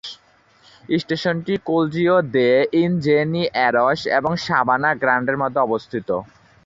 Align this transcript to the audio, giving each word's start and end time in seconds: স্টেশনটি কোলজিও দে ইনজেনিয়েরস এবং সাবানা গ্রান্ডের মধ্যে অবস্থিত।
স্টেশনটি 0.95 1.53
কোলজিও 1.67 2.17
দে 2.35 2.49
ইনজেনিয়েরস 2.81 4.01
এবং 4.17 4.31
সাবানা 4.45 4.89
গ্রান্ডের 5.01 5.37
মধ্যে 5.41 5.59
অবস্থিত। 5.61 6.09